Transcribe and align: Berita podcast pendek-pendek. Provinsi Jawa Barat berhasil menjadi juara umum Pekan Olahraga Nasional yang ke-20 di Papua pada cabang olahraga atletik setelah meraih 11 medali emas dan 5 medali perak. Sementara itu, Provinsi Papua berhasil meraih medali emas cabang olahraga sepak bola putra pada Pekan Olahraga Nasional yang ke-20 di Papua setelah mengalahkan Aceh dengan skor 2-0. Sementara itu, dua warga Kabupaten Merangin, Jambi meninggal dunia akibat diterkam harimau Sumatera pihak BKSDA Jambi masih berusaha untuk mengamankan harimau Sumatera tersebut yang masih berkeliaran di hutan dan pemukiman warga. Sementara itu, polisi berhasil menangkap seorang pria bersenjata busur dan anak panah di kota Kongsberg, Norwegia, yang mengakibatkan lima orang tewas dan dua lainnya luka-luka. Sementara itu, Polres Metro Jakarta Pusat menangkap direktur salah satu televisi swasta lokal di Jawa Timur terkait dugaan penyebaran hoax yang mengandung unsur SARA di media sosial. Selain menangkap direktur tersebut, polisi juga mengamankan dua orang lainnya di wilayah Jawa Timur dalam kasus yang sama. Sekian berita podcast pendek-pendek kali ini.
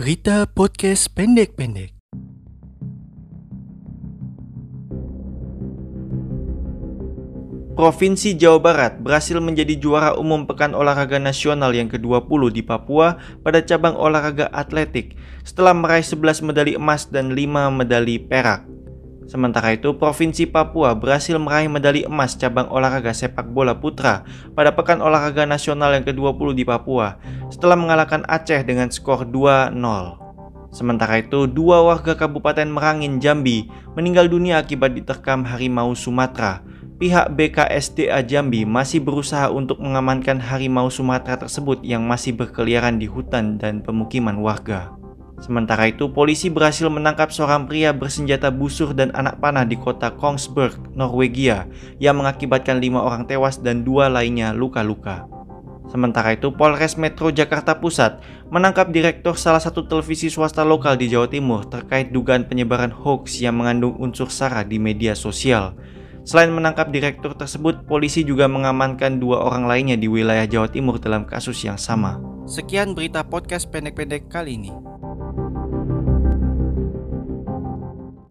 Berita 0.00 0.48
podcast 0.48 1.12
pendek-pendek. 1.12 1.92
Provinsi 7.76 8.32
Jawa 8.32 8.64
Barat 8.64 8.96
berhasil 9.04 9.36
menjadi 9.44 9.76
juara 9.76 10.16
umum 10.16 10.48
Pekan 10.48 10.72
Olahraga 10.72 11.20
Nasional 11.20 11.76
yang 11.76 11.92
ke-20 11.92 12.48
di 12.48 12.64
Papua 12.64 13.20
pada 13.44 13.60
cabang 13.60 13.92
olahraga 13.92 14.48
atletik 14.56 15.20
setelah 15.44 15.76
meraih 15.76 16.00
11 16.00 16.48
medali 16.48 16.80
emas 16.80 17.04
dan 17.04 17.36
5 17.36 17.68
medali 17.68 18.16
perak. 18.16 18.69
Sementara 19.30 19.70
itu, 19.70 19.94
Provinsi 19.94 20.42
Papua 20.42 20.90
berhasil 20.98 21.38
meraih 21.38 21.70
medali 21.70 22.02
emas 22.02 22.34
cabang 22.34 22.66
olahraga 22.66 23.14
sepak 23.14 23.46
bola 23.46 23.78
putra 23.78 24.26
pada 24.58 24.74
Pekan 24.74 24.98
Olahraga 24.98 25.46
Nasional 25.46 25.94
yang 25.94 26.02
ke-20 26.02 26.58
di 26.58 26.66
Papua 26.66 27.14
setelah 27.46 27.78
mengalahkan 27.78 28.26
Aceh 28.26 28.66
dengan 28.66 28.90
skor 28.90 29.22
2-0. 29.30 29.70
Sementara 30.74 31.22
itu, 31.22 31.46
dua 31.46 31.78
warga 31.78 32.18
Kabupaten 32.18 32.66
Merangin, 32.66 33.22
Jambi 33.22 33.70
meninggal 33.94 34.26
dunia 34.26 34.58
akibat 34.58 34.98
diterkam 34.98 35.46
harimau 35.46 35.94
Sumatera 35.94 36.66
pihak 37.00 37.32
BKSDA 37.32 38.20
Jambi 38.28 38.68
masih 38.68 39.00
berusaha 39.00 39.48
untuk 39.48 39.80
mengamankan 39.80 40.36
harimau 40.36 40.92
Sumatera 40.92 41.40
tersebut 41.40 41.80
yang 41.80 42.04
masih 42.04 42.36
berkeliaran 42.36 43.00
di 43.00 43.08
hutan 43.08 43.56
dan 43.56 43.80
pemukiman 43.80 44.36
warga. 44.36 44.99
Sementara 45.40 45.88
itu, 45.88 46.12
polisi 46.12 46.52
berhasil 46.52 46.84
menangkap 46.92 47.32
seorang 47.32 47.64
pria 47.64 47.96
bersenjata 47.96 48.52
busur 48.52 48.92
dan 48.92 49.08
anak 49.16 49.40
panah 49.40 49.64
di 49.64 49.72
kota 49.72 50.12
Kongsberg, 50.12 50.92
Norwegia, 50.92 51.64
yang 51.96 52.20
mengakibatkan 52.20 52.76
lima 52.76 53.00
orang 53.00 53.24
tewas 53.24 53.56
dan 53.56 53.80
dua 53.80 54.12
lainnya 54.12 54.52
luka-luka. 54.52 55.24
Sementara 55.88 56.38
itu, 56.38 56.54
Polres 56.54 56.94
Metro 56.94 57.34
Jakarta 57.34 57.74
Pusat 57.74 58.22
menangkap 58.52 58.94
direktur 58.94 59.34
salah 59.34 59.58
satu 59.58 59.88
televisi 59.88 60.30
swasta 60.30 60.62
lokal 60.62 60.94
di 60.94 61.10
Jawa 61.10 61.26
Timur 61.26 61.66
terkait 61.66 62.14
dugaan 62.14 62.46
penyebaran 62.46 62.94
hoax 62.94 63.42
yang 63.42 63.58
mengandung 63.58 63.98
unsur 63.98 64.30
SARA 64.30 64.62
di 64.62 64.78
media 64.78 65.18
sosial. 65.18 65.74
Selain 66.22 66.52
menangkap 66.52 66.92
direktur 66.92 67.32
tersebut, 67.34 67.88
polisi 67.88 68.22
juga 68.22 68.46
mengamankan 68.46 69.18
dua 69.18 69.40
orang 69.40 69.66
lainnya 69.66 69.96
di 69.96 70.06
wilayah 70.06 70.44
Jawa 70.46 70.68
Timur 70.68 71.00
dalam 71.00 71.26
kasus 71.26 71.58
yang 71.64 71.80
sama. 71.80 72.20
Sekian 72.46 72.92
berita 72.94 73.24
podcast 73.26 73.66
pendek-pendek 73.72 74.30
kali 74.30 74.60
ini. 74.60 74.70